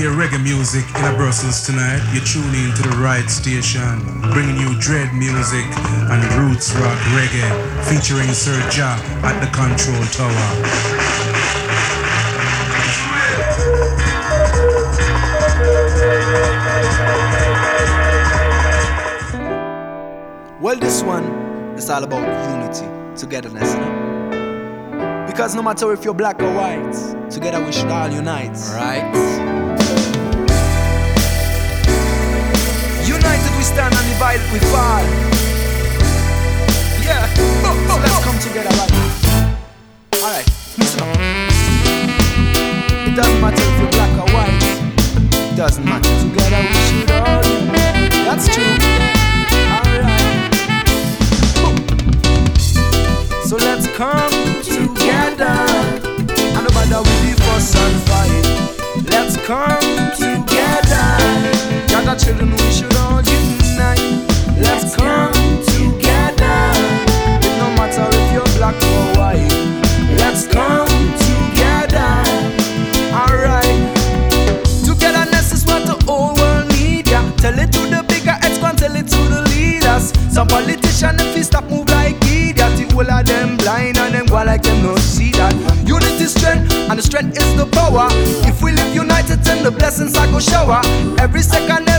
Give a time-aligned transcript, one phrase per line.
[0.00, 4.00] hear reggae music in a Brussels tonight, you're tuning into the right station,
[4.32, 5.66] bringing you dread music
[6.08, 7.50] and roots rock reggae,
[7.84, 10.48] featuring Sir Jah at the control tower.
[20.62, 21.24] Well, this one
[21.76, 22.88] is all about unity,
[23.20, 25.26] togetherness, you know?
[25.26, 28.56] Because no matter if you're black or white, together we should all unite.
[28.72, 29.39] Right?
[33.60, 35.04] We stand and divided we fall.
[37.04, 37.28] Yeah.
[37.34, 39.08] So let's come together right now.
[40.16, 40.46] Alright,
[40.78, 41.08] listen up.
[43.04, 44.64] It doesn't matter if you're black or white.
[45.52, 46.08] It doesn't matter.
[46.24, 48.12] Together we should all unite.
[48.24, 48.76] That's true.
[49.76, 50.54] Alright.
[53.44, 55.56] So let's come together.
[56.56, 58.46] And no matter we the fuss and fight.
[59.12, 61.08] Let's come together.
[61.88, 62.99] Gather children, we should
[80.40, 84.24] Some politicians, if we stop move like idiot, the whole of them blind and them
[84.24, 85.52] go like them no see that.
[85.86, 88.08] Unity strength, and the strength is the power.
[88.48, 90.80] If we live united, then the blessings I go shower.
[91.20, 91.89] Every second,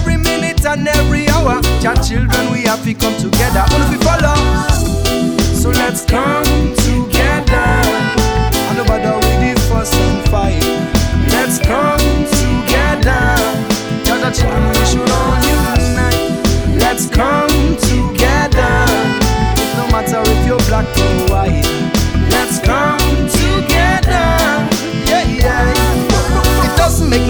[0.62, 1.62] minute, and every hour.
[1.82, 3.64] Your children, we have to come together.
[3.68, 4.36] If we follow.
[5.56, 6.44] So let's come
[6.76, 7.68] together.
[8.68, 10.64] And no bother with the fuss and fight.
[11.30, 12.00] Let's come
[12.40, 13.36] together.
[14.04, 16.80] Just children, we should all unite.
[16.80, 17.61] Let's come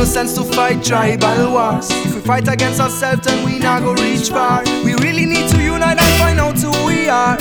[0.02, 1.92] no sense to fight tribal wars.
[1.92, 4.64] If we fight against ourselves, then we not go reach far.
[4.84, 7.38] We really need to unite and find out who we are.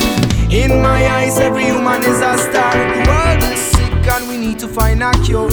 [0.50, 2.74] In my eyes, every human is a star.
[2.74, 5.48] The world is sick and we need to find a cure.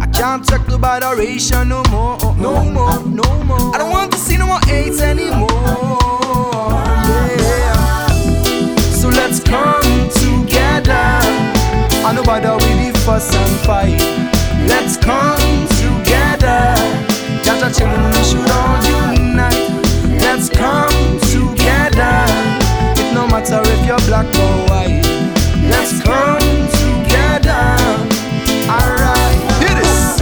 [0.00, 3.74] I can't talk about our adoration no more, no more, no more.
[3.74, 5.50] I don't want to see no more hate anymore.
[7.36, 8.06] Yeah.
[8.96, 11.04] So let's come together.
[12.06, 14.00] I know bother with the fuss and fight.
[14.66, 15.75] Let's come
[16.36, 16.74] together.
[18.12, 19.70] We should all unite.
[20.20, 22.24] Let's come together.
[23.00, 25.02] It no matter if you're black or white.
[25.70, 26.38] Let's come
[26.80, 27.76] together.
[28.68, 30.20] Alright, hear this.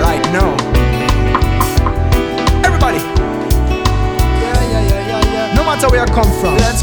[0.00, 0.56] Right now.
[2.64, 2.98] Everybody.
[4.40, 5.54] Yeah, yeah, yeah, yeah, yeah.
[5.54, 6.56] No matter where I come from.
[6.58, 6.82] Let's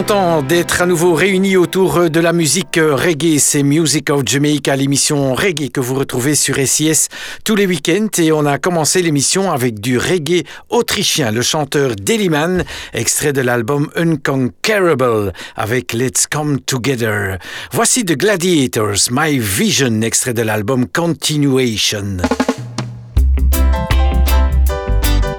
[0.00, 3.38] content d'être à nouveau réunis autour de la musique reggae.
[3.38, 7.08] C'est Music of Jamaica, l'émission reggae que vous retrouvez sur SIS
[7.44, 8.08] tous les week-ends.
[8.16, 12.64] Et on a commencé l'émission avec du reggae autrichien, le chanteur Deliman,
[12.94, 17.36] extrait de l'album Unconquerable avec Let's Come Together.
[17.70, 22.16] Voici The Gladiators, My Vision, extrait de l'album Continuation.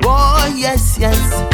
[0.05, 1.50] Oh, yes, yes.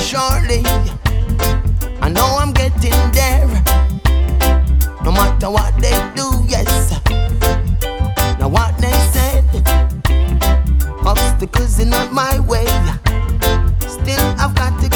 [0.00, 0.62] surely.
[2.00, 3.46] I know I'm getting there.
[5.04, 6.92] No matter what they do, yes.
[8.38, 9.44] Now what they said,
[11.04, 12.66] obstacles in my way.
[13.86, 14.95] Still I've got to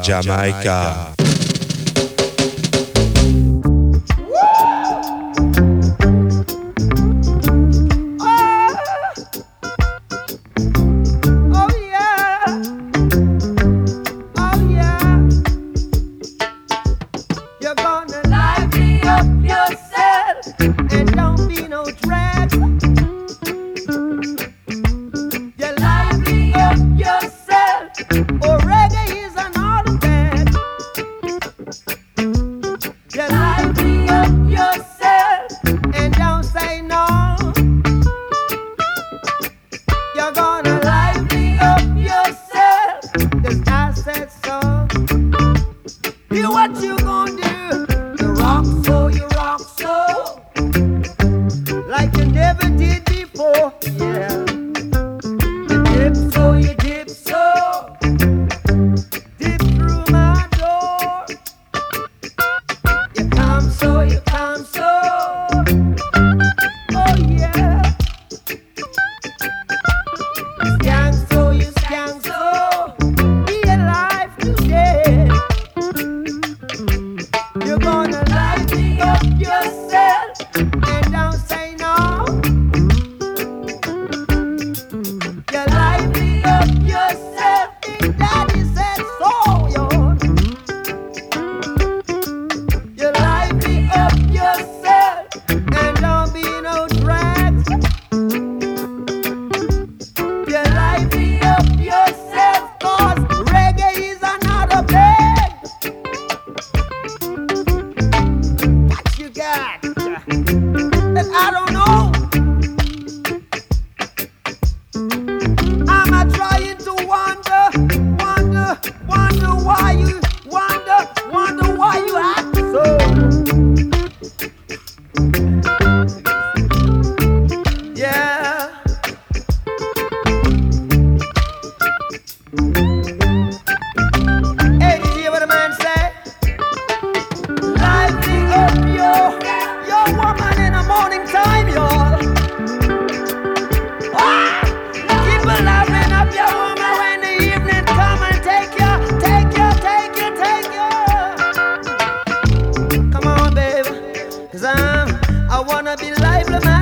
[0.00, 1.09] Of Jamaica.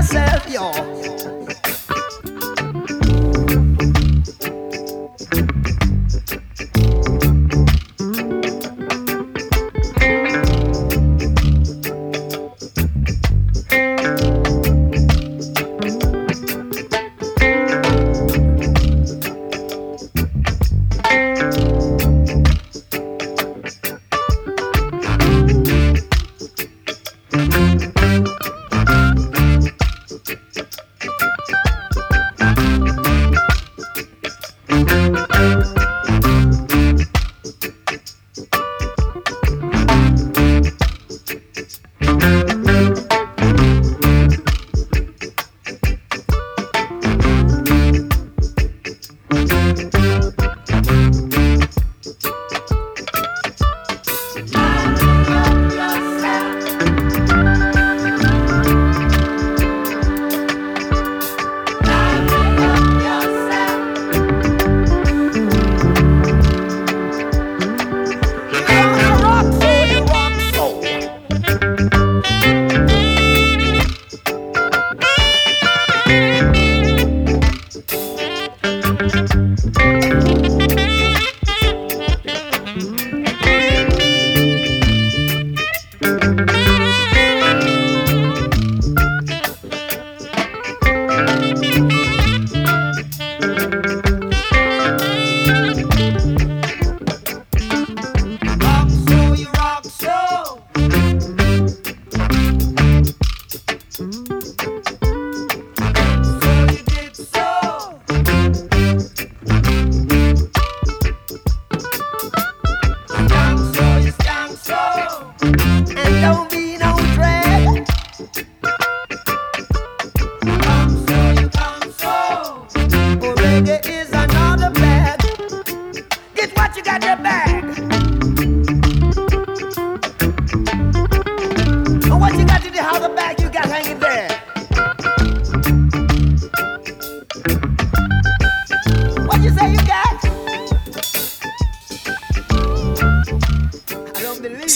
[0.08, 1.17] Myself, yo.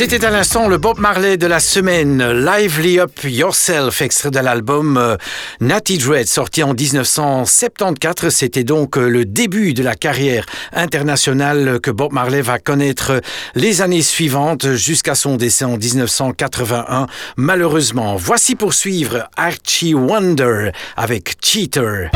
[0.03, 4.97] C'était à l'instant le Bob Marley de la semaine, Lively Up Yourself, extrait de l'album
[4.97, 5.17] euh,
[5.61, 8.35] Natty Dread, sorti en 1974.
[8.35, 13.21] C'était donc euh, le début de la carrière internationale que Bob Marley va connaître
[13.55, 17.07] les années suivantes jusqu'à son décès en 1981.
[17.37, 22.11] Malheureusement, voici pour suivre Archie Wonder avec Cheater.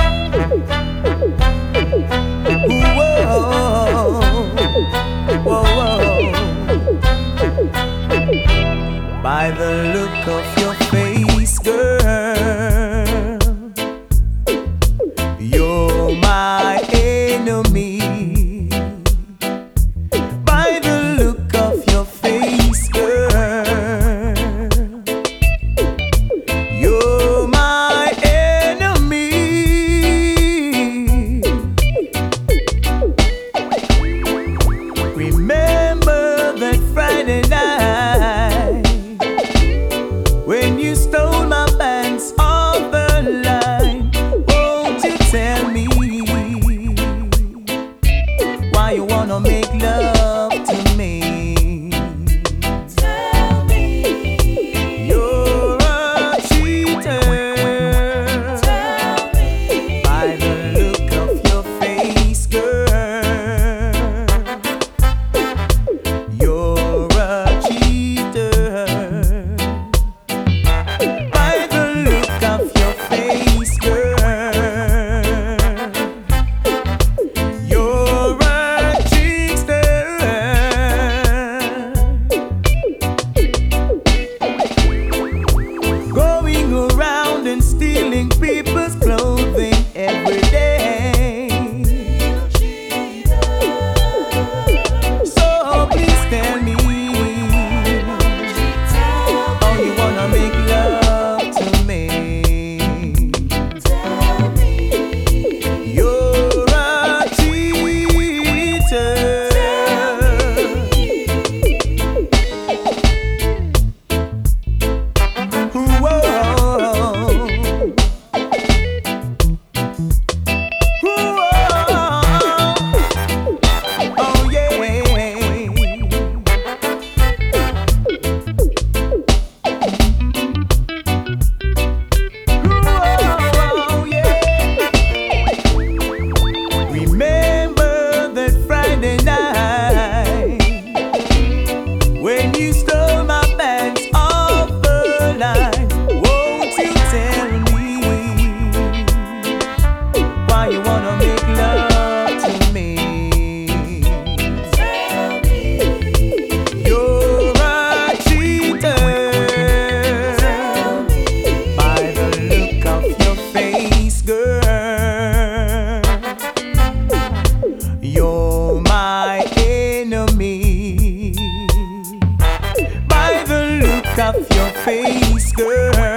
[174.19, 176.16] off your face, girl.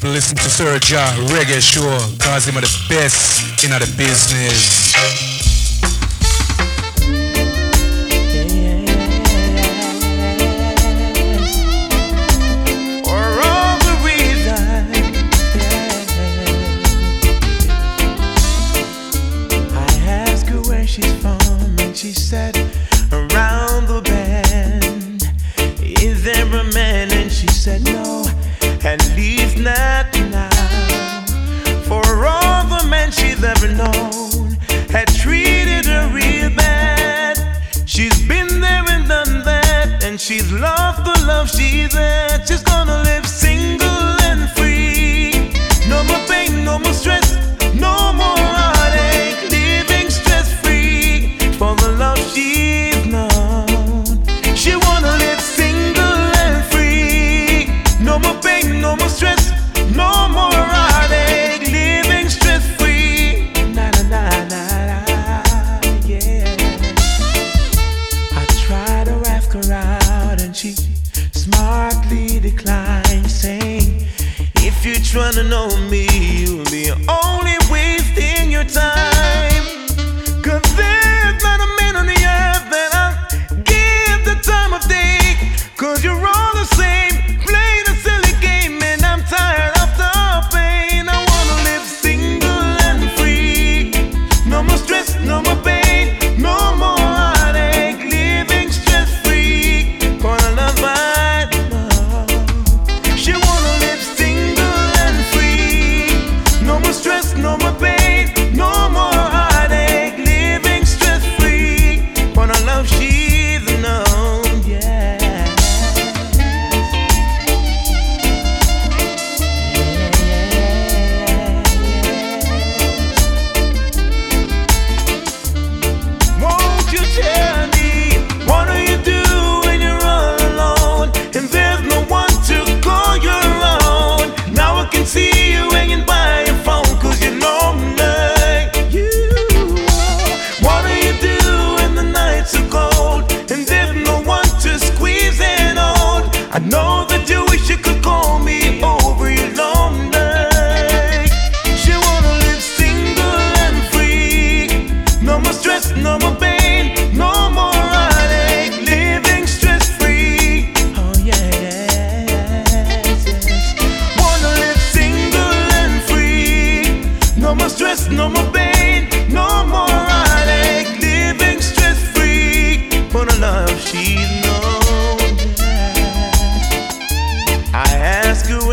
[0.00, 1.82] people listen to Sir Jah Reggae Show,
[2.24, 5.29] cause him are the best in the business.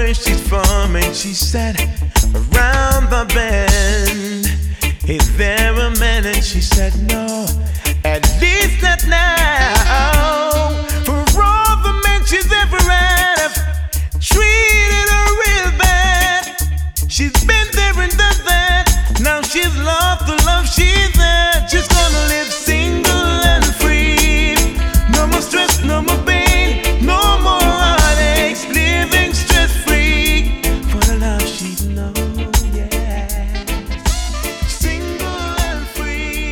[0.08, 1.76] where she's from, and she said,
[2.34, 4.48] Around the bend.
[5.04, 6.26] Is there a man?
[6.26, 7.46] And she said, No,
[8.06, 9.77] at least not now.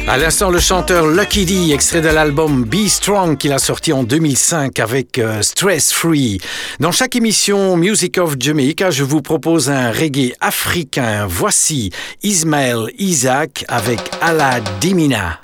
[0.07, 4.03] À l'instant, le chanteur Lucky D, extrait de l'album Be Strong qu'il a sorti en
[4.03, 6.39] 2005 avec euh, Stress Free.
[6.79, 11.25] Dans chaque émission Music of Jamaica, je vous propose un reggae africain.
[11.27, 11.89] Voici
[12.21, 15.39] Ismaël Isaac avec Ala Dimina.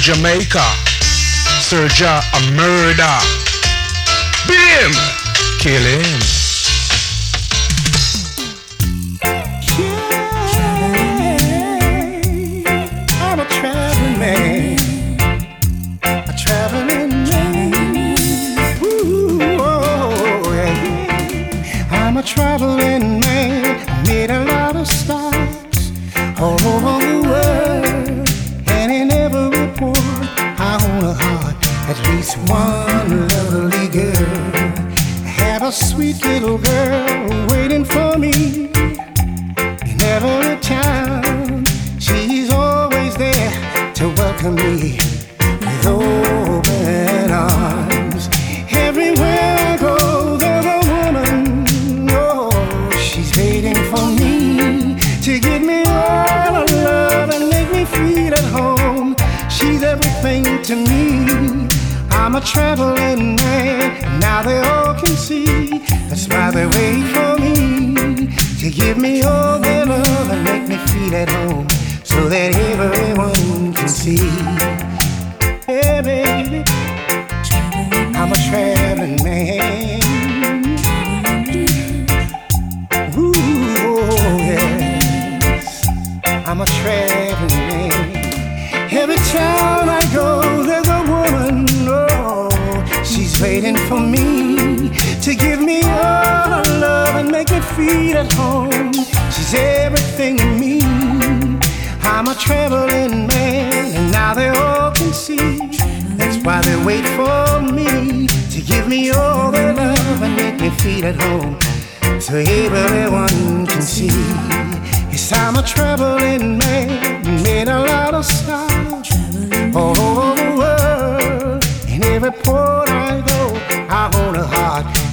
[0.00, 0.62] Jamaica.
[1.60, 3.37] Sir Jah a murder.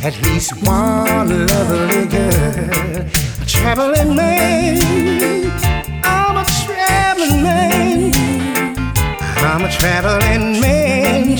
[0.05, 3.01] At least one lovely girl.
[3.41, 4.77] A traveling man,
[6.03, 8.13] I'm a traveling man.
[9.37, 11.37] I'm a traveling man,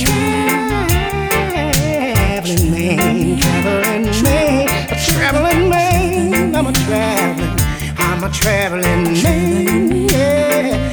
[2.38, 6.56] traveling man, traveling man, a traveling man.
[6.56, 7.60] I'm a traveling,
[7.98, 10.10] I'm a traveling man.
[10.10, 10.90] Yeah,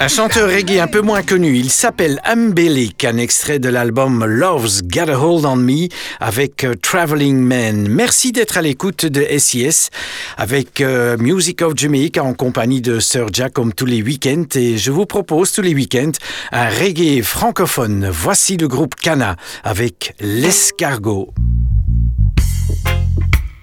[0.00, 4.84] Un chanteur reggae un peu moins connu, il s'appelle Ambelic, un extrait de l'album Love's
[4.84, 5.88] Got a Hold on Me
[6.20, 7.88] avec euh, Traveling Man.
[7.88, 9.90] Merci d'être à l'écoute de SIS
[10.36, 14.78] avec euh, Music of Jamaica en compagnie de Sir Jack comme tous les week-ends et
[14.78, 16.12] je vous propose tous les week-ends
[16.52, 18.08] un reggae francophone.
[18.08, 19.34] Voici le groupe Cana
[19.64, 21.34] avec L'escargot.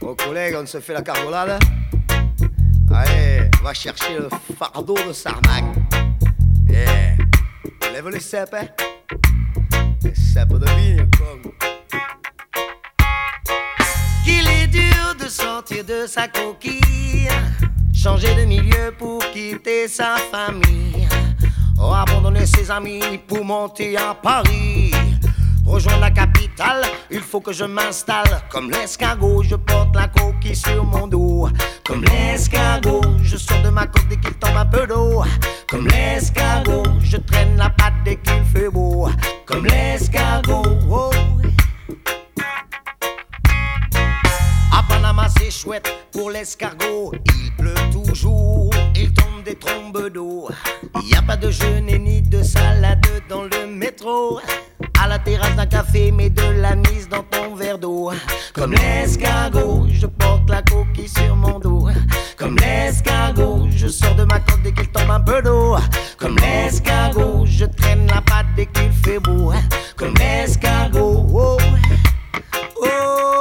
[0.01, 1.57] Bon collègue, on se fait la cargolade
[2.93, 5.63] Allez, va chercher le fardeau de Sarmac.
[6.69, 7.17] Yeah.
[7.91, 8.67] Lève les cèpes, hein
[10.03, 11.51] Les cèpes de vigne, comme.
[14.23, 17.29] qu'il est dur de sortir de sa coquille,
[17.93, 21.07] changer de milieu pour quitter sa famille,
[21.79, 24.84] abandonner ses amis pour monter à Paris.
[25.65, 28.41] Rejoindre la capitale, il faut que je m'installe.
[28.49, 31.49] Comme l'escargot, je porte la coquille sur mon dos.
[31.83, 35.23] Comme l'escargot, je sors de ma côte dès qu'il tombe un peu d'eau.
[35.67, 39.09] Comme l'escargot, je traîne la patte dès qu'il fait beau.
[39.45, 41.09] Comme l'escargot, oh.
[44.71, 47.11] À Panama, c'est chouette pour l'escargot.
[47.25, 48.69] Il pleut toujours,
[49.45, 50.49] des trombes d'eau.
[51.03, 54.39] Y a pas de jeûne ni de salade dans le métro.
[54.99, 58.11] À la terrasse d'un café, mets de l'anis dans ton verre d'eau.
[58.53, 61.87] Comme l'escargot, je porte la coquille sur mon dos.
[62.37, 65.75] Comme l'escargot, je sors de ma côte dès qu'il tombe un peu d'eau.
[66.17, 69.53] Comme l'escargot, je traîne la patte dès qu'il fait beau.
[69.95, 71.57] Comme l'escargot, oh.
[72.77, 73.34] Oh,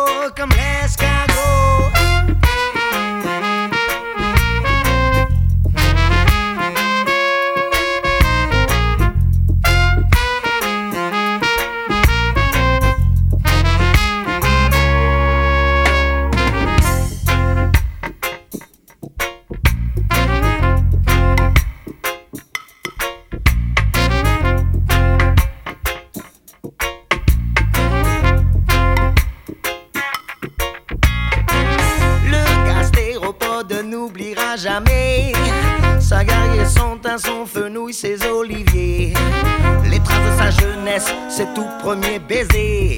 [41.85, 42.97] premiers baisers.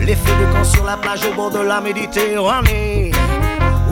[0.00, 3.12] Les feux de camp sur la plage au bord de la Méditerranée.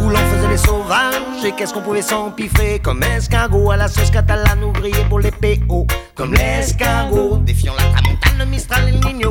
[0.02, 4.10] Où l'on faisait les sauvages et qu'est-ce qu'on pouvait s'empiffrer Comme escargot à la sauce
[4.10, 4.72] catalane ou
[5.08, 5.86] pour les PO
[6.16, 9.30] Comme l'escargot, défiant la tramontane, le Mistral et le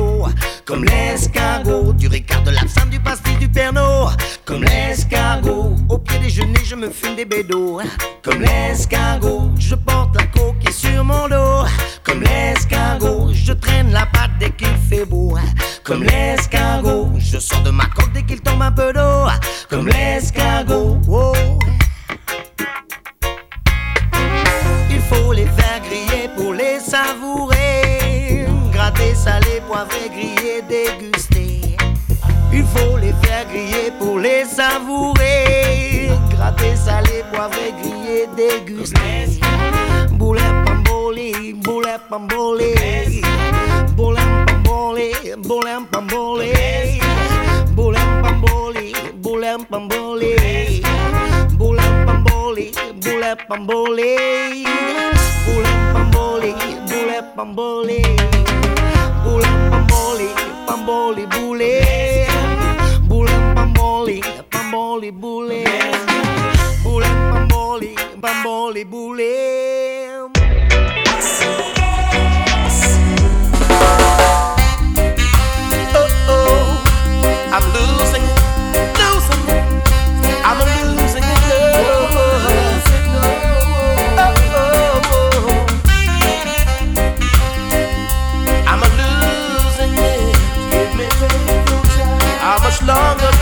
[0.64, 4.10] Comme l'escargot, du Ricard, de l'absinthe, du pastis, du Pernod
[4.44, 7.80] Comme l'escargot, au pied déjeuner je me fume des bédos.
[8.22, 11.64] Comme l'escargot, je porte la coquille sur mon dos.
[12.04, 15.36] Comme l'escargot, je traîne la patte dès qu'il fait beau.
[15.84, 19.26] Comme l'escargot, je sors de ma coque dès qu'il tombe un peu d'eau.
[19.70, 21.32] Comme l'escargot, oh.
[24.90, 28.46] Il faut les faire griller pour les savourer.
[28.72, 31.15] Gratter, salé, poivré, griller, déguster.
[33.36, 36.08] Faire griller pour les savourer.
[36.30, 39.38] Gratter, salé, poivré, griller, déguster.
[40.12, 43.20] Boulet, pamboli, boulet, pamboli.
[43.94, 46.52] Boulet, pamboli, boulet, pamboli.
[47.74, 50.82] Boulet, pamboli, boulet, pamboli.
[51.58, 52.72] Boulet, pamboli,
[53.02, 54.64] boulet, pamboli.
[55.44, 56.54] Boulet, pamboli,
[56.88, 58.02] boulet, pamboli.
[59.24, 60.28] Boulet, pamboli,
[60.66, 61.26] pamboli.
[61.26, 62.26] Boulet,
[64.06, 65.64] pamboli, pamboli.
[66.82, 70.30] Boulet, pamboli, pamboli, boulet.
[76.28, 76.84] Oh,
[77.52, 78.22] I'm losing.
[78.94, 79.28] I'm.
[79.28, 80.58] Oh, oh, I'm
[80.98, 81.36] losing
[92.66, 93.35] much longer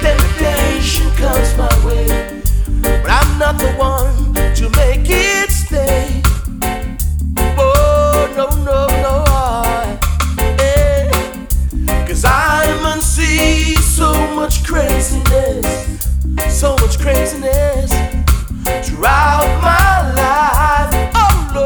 [0.00, 2.42] Temptation comes my way,
[2.82, 4.27] but I'm not the one
[14.78, 15.66] craziness,
[16.48, 17.90] so much craziness
[18.86, 20.94] throughout my life.
[21.16, 21.56] Oh.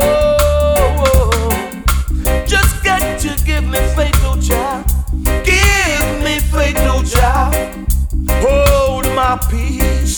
[2.46, 4.36] Just to give me faith, oh.
[5.44, 7.02] Give me faith, oh.
[8.44, 10.16] Hold my peace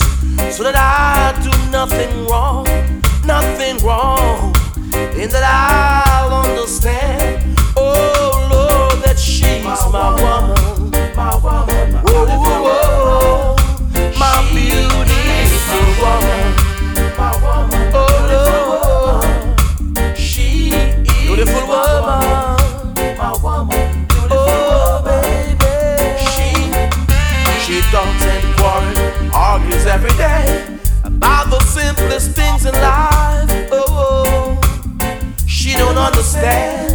[0.55, 2.65] so that I do nothing wrong,
[3.25, 4.53] nothing wrong.
[4.93, 7.24] And that I'll understand,
[36.41, 36.94] don't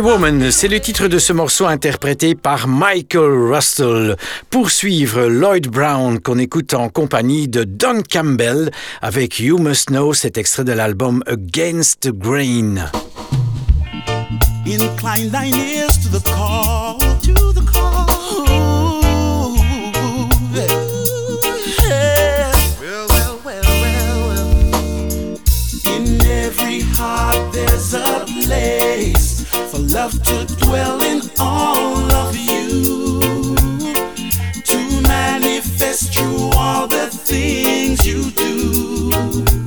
[0.00, 4.16] Woman, c'est le titre de ce morceau interprété par Michael Russell.
[4.48, 8.70] Pour suivre Lloyd Brown qu'on écoute en compagnie de Don Campbell
[9.02, 12.90] avec You Must Know, cet extrait de l'album Against the Grain.
[29.90, 33.20] love to dwell in all of you,
[34.62, 39.10] to manifest through all the things you do.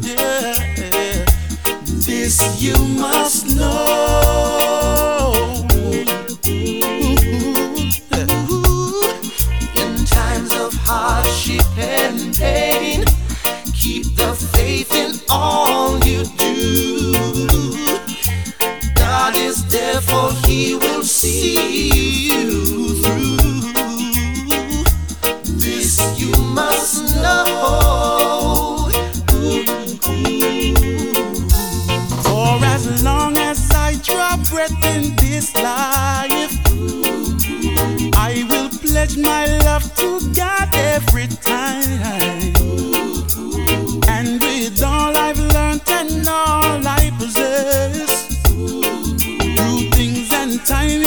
[0.01, 1.25] Yeah.
[2.05, 4.32] This you must know.
[21.59, 22.22] aqui.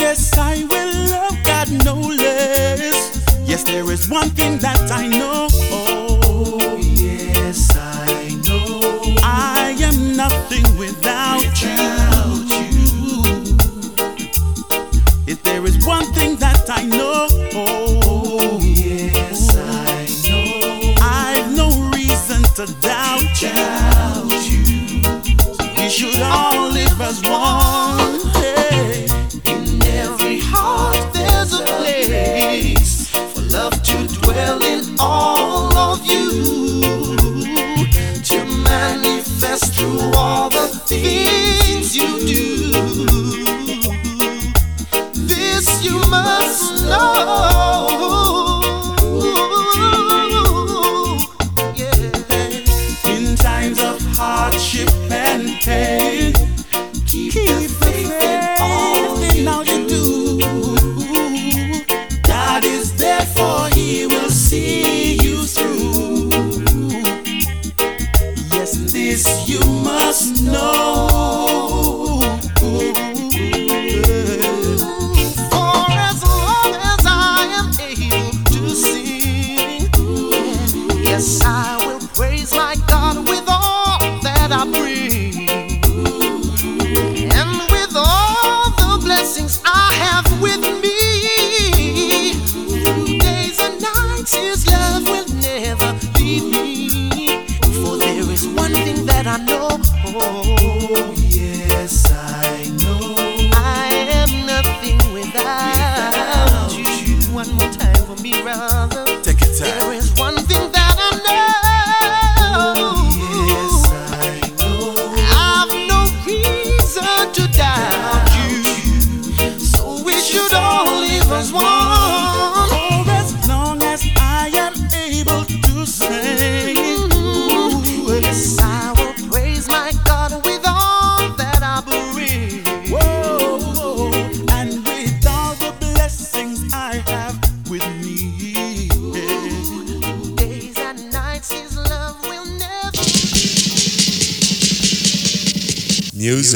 [0.09, 2.94] Yes, I will love God no less.
[3.44, 5.48] Yes, there is one thing that I know.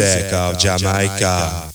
[0.00, 1.69] music of Jamaica.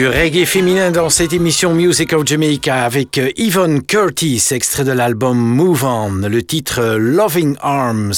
[0.00, 4.92] Du reggae féminin dans cette émission Music of Jamaica avec euh, Yvonne Curtis, extrait de
[4.92, 8.14] l'album Move On, le titre euh, Loving Arms.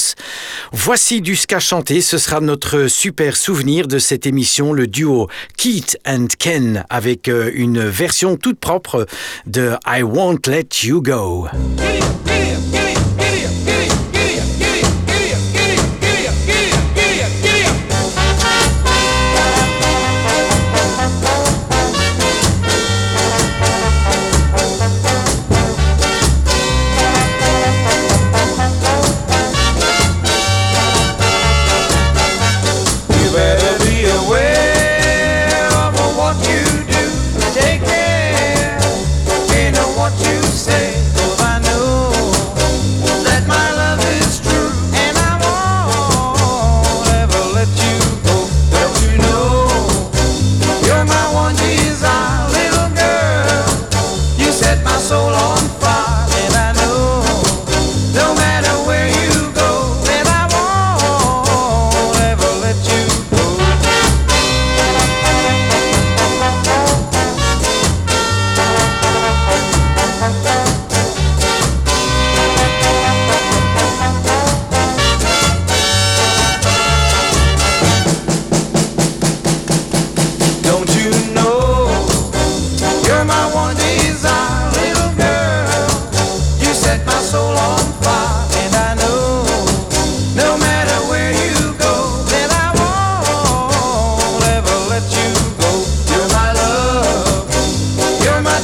[0.71, 5.27] Voici du ska chanté, ce sera notre super souvenir de cette émission, le duo
[5.57, 9.05] Keith and Ken, avec euh, une version toute propre
[9.45, 11.49] de I Won't Let You Go.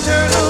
[0.09, 0.48] eternal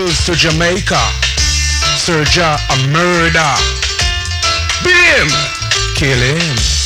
[0.00, 0.96] To Jamaica.
[1.94, 3.54] Serja a murder.
[4.82, 5.28] Beat him.
[5.94, 6.79] Kill him.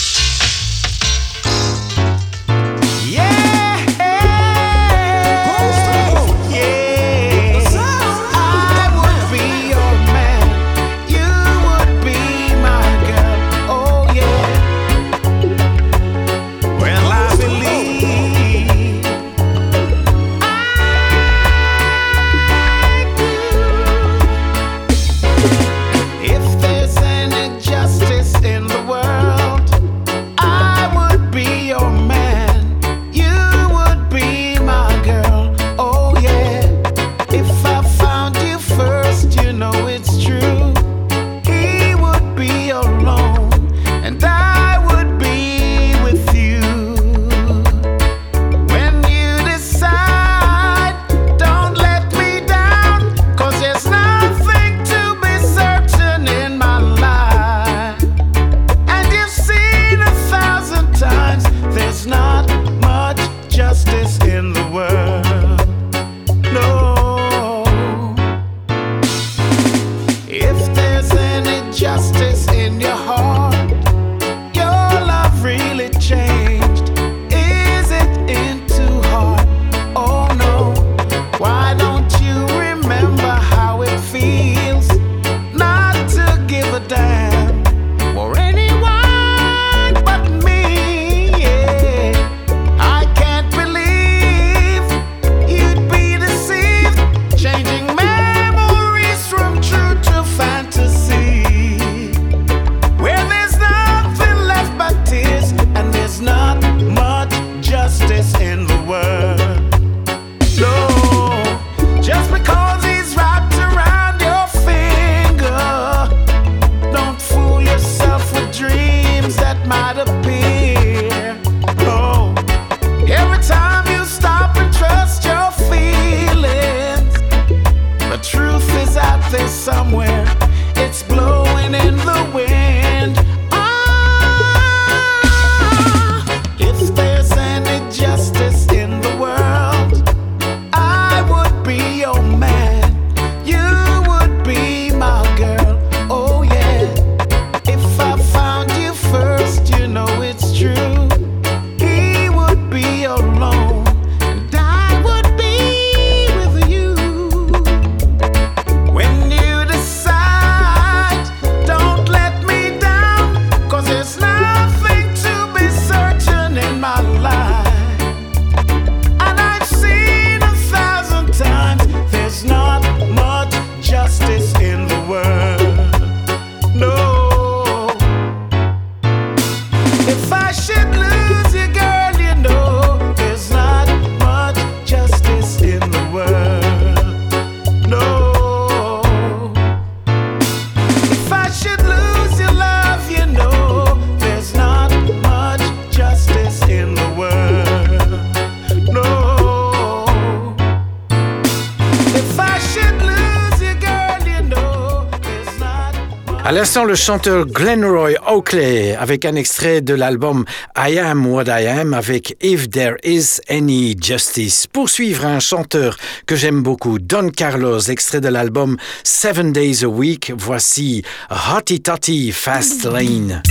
[206.86, 210.44] Le chanteur Glenroy Oakley avec un extrait de l'album
[210.76, 214.66] I Am What I Am avec If There Is Any Justice.
[214.66, 220.32] Poursuivre un chanteur que j'aime beaucoup, Don Carlos, extrait de l'album Seven Days a Week.
[220.36, 223.42] Voici Hotty Totty Fast Lane.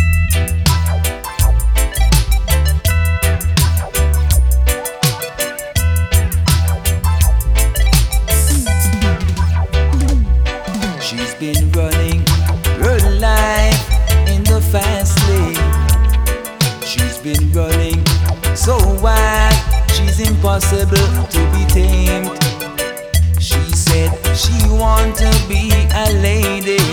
[20.43, 22.27] Impossible to be tamed.
[23.41, 26.83] She said she want to be a lady.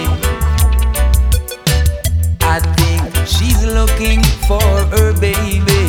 [2.43, 4.63] I think she's looking for
[4.95, 5.83] her baby.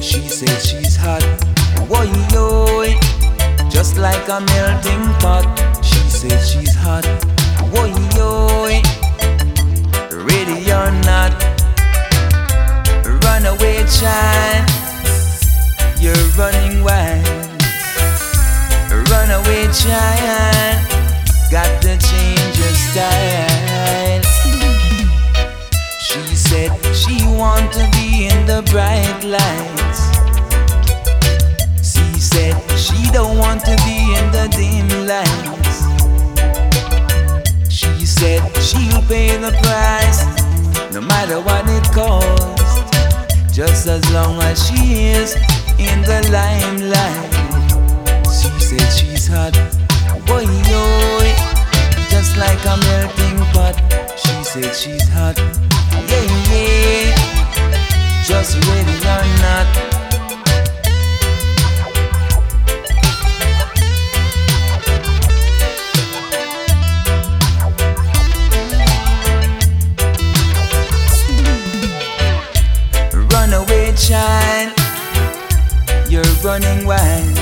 [0.00, 1.20] She said she's hot,
[1.86, 2.08] boy,
[3.68, 5.44] just like a melting pot.
[5.84, 7.04] She said she's hot,
[7.70, 7.92] boy,
[10.24, 11.30] ready or not
[13.22, 14.87] runaway child.
[16.08, 17.26] You're running wild.
[19.10, 20.80] Runaway child.
[21.50, 24.22] Got to change your style.
[26.00, 30.00] She said she want to be in the bright lights.
[31.86, 35.78] She said she don't want to be in the dim lights.
[37.68, 40.24] She said she'll pay the price
[40.90, 42.80] no matter what it costs
[43.54, 45.36] just as long as she is
[45.78, 47.32] in the limelight.
[48.26, 49.52] She said she's hot,
[50.26, 50.84] boy, yo,
[52.10, 53.76] just like a melting pot.
[54.16, 55.38] She said she's hot,
[56.08, 57.14] yeah, yeah,
[58.24, 59.97] just ready or not.
[76.58, 77.38] Running wild.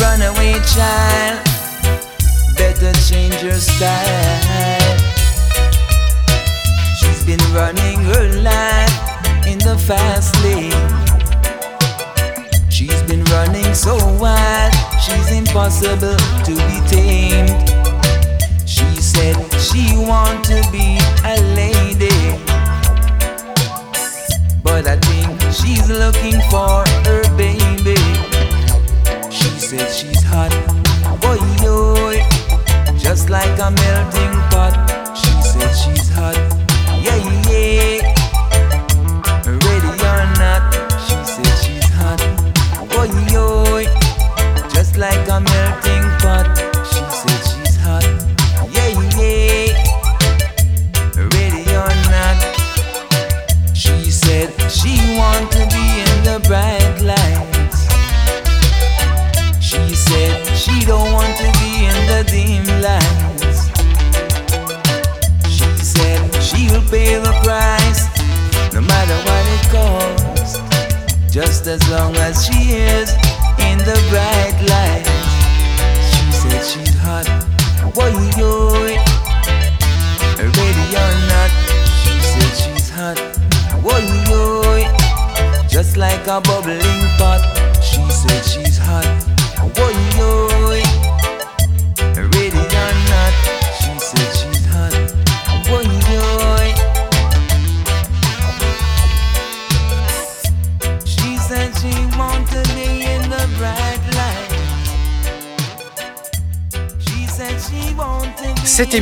[0.00, 1.44] Runaway child,
[2.56, 4.96] better change your style.
[6.98, 10.72] She's been running her life in the fast lane.
[12.70, 14.72] She's been running so wild,
[15.02, 17.68] she's impossible to be tamed.
[18.66, 22.56] She said she want to be a lady
[24.66, 25.25] but I think
[25.56, 27.96] she's looking for her baby.
[29.30, 30.52] She said she's hot,
[31.20, 32.12] boy, yo,
[32.98, 34.74] just like a melting pot.
[35.16, 36.36] She said she's hot,
[37.02, 37.35] yeah.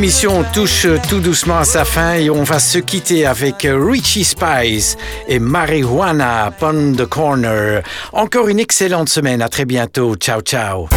[0.04, 4.98] Émission touche tout doucement à sa fin et on va se quitter avec Richie Spice
[5.28, 7.82] et Marijuana upon the Corner.
[8.12, 9.40] Encore une excellente semaine.
[9.40, 10.14] À très bientôt.
[10.16, 10.88] Ciao, ciao.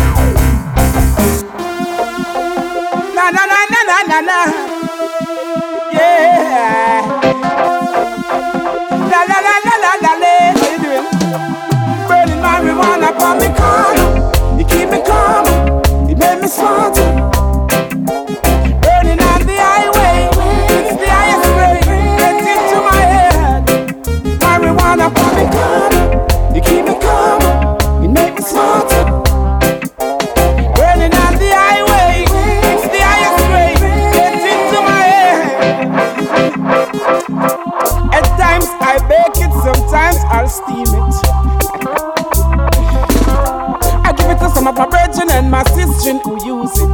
[44.68, 46.89] some of my brethren and my sister who use it.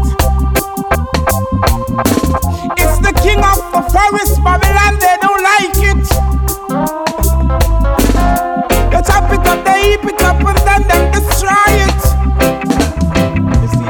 [2.78, 6.04] It's the king of the forest, Babylon, they don't like it.
[8.92, 12.02] They chop it up, they heap it up, and then they destroy it.
[13.62, 13.90] You see,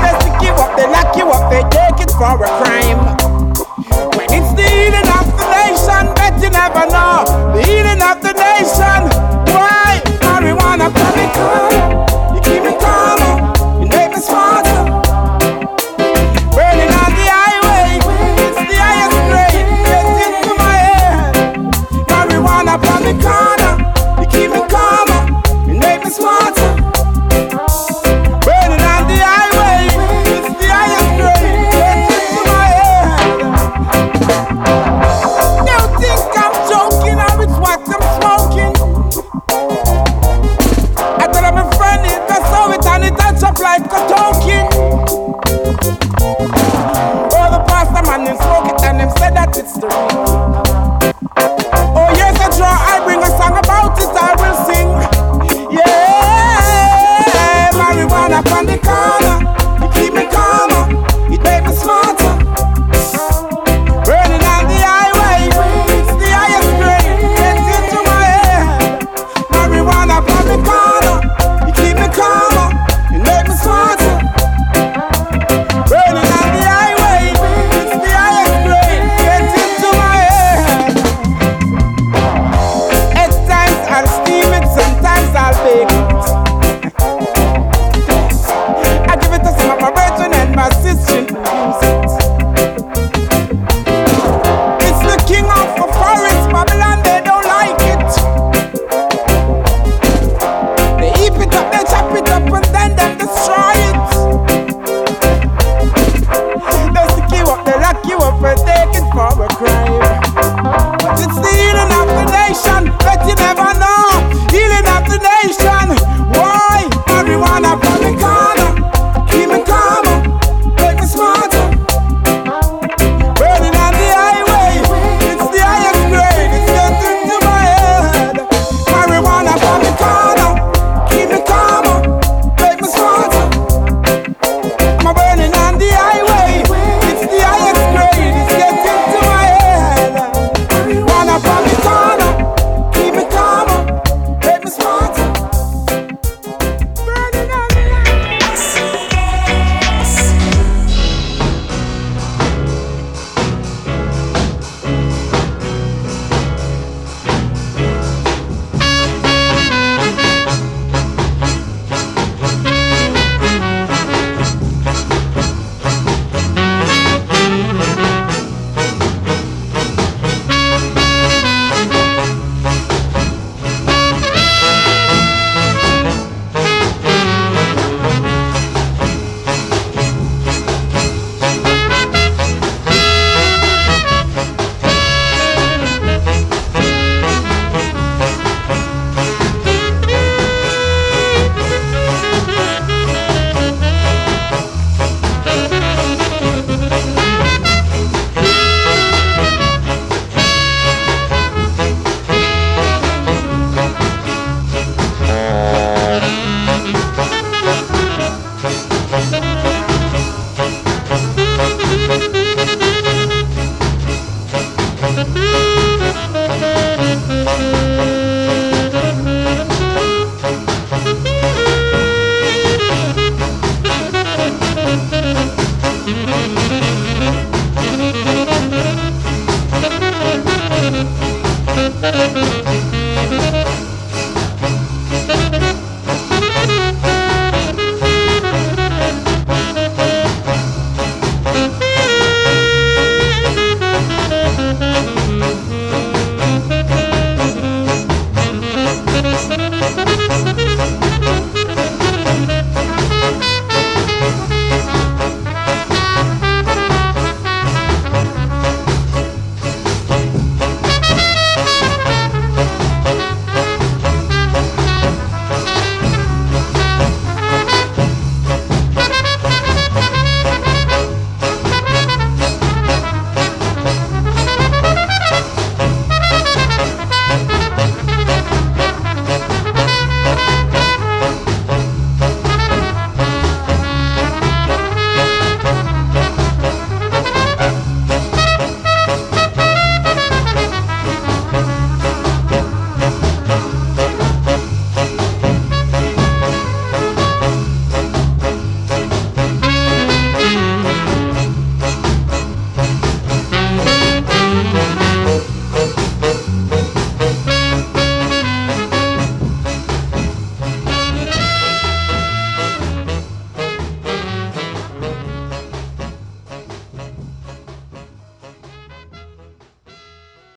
[0.00, 3.07] they stick you up, they lock you up, they take it for a crime.